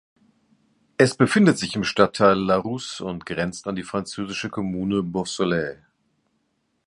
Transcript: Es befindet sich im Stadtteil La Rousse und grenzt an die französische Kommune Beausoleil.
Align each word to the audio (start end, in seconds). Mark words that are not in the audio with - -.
Es 0.97 1.15
befindet 1.15 1.59
sich 1.59 1.75
im 1.75 1.83
Stadtteil 1.83 2.35
La 2.35 2.55
Rousse 2.57 3.05
und 3.05 3.23
grenzt 3.23 3.67
an 3.67 3.75
die 3.75 3.83
französische 3.83 4.49
Kommune 4.49 5.03
Beausoleil. 5.03 5.85